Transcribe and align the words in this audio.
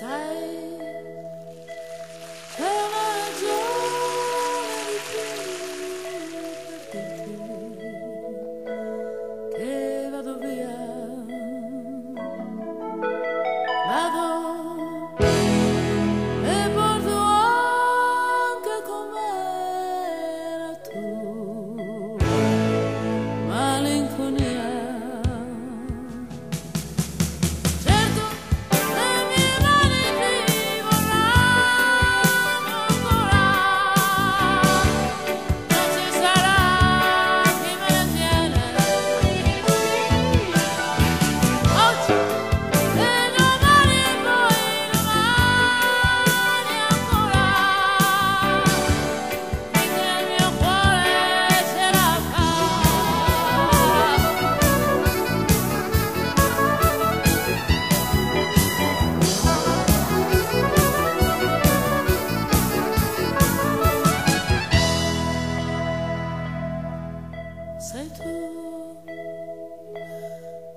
在 0.00 0.55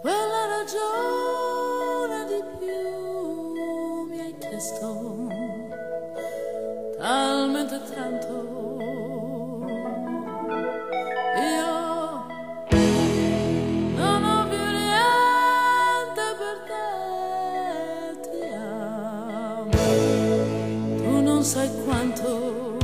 quella 0.01 0.45
ragione 0.57 2.25
di 2.25 2.41
più 2.57 4.03
mi 4.09 4.19
hai 4.19 4.35
chiesto 4.37 5.27
talmente 6.97 7.81
tanto. 7.93 8.57
Non 21.21 21.43
sai 21.47 21.69
quanto 21.85 22.78